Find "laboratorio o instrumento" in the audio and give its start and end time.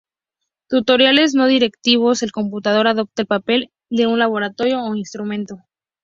4.17-5.59